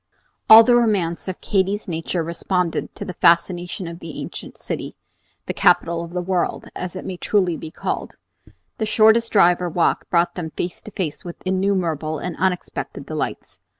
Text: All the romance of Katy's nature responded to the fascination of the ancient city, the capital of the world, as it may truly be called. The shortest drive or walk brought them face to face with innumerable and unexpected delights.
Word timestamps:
All 0.49 0.63
the 0.63 0.75
romance 0.75 1.27
of 1.27 1.41
Katy's 1.41 1.87
nature 1.87 2.23
responded 2.23 2.95
to 2.95 3.05
the 3.05 3.13
fascination 3.13 3.87
of 3.87 3.99
the 3.99 4.19
ancient 4.19 4.57
city, 4.57 4.95
the 5.45 5.53
capital 5.53 6.01
of 6.03 6.09
the 6.13 6.23
world, 6.23 6.69
as 6.75 6.95
it 6.95 7.05
may 7.05 7.17
truly 7.17 7.55
be 7.55 7.69
called. 7.69 8.15
The 8.79 8.87
shortest 8.87 9.31
drive 9.31 9.61
or 9.61 9.69
walk 9.69 10.09
brought 10.09 10.33
them 10.33 10.49
face 10.57 10.81
to 10.81 10.91
face 10.91 11.23
with 11.23 11.43
innumerable 11.45 12.17
and 12.17 12.35
unexpected 12.37 13.05
delights. 13.05 13.59